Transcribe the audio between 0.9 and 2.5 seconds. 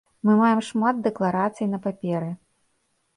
дэкларацый на паперы.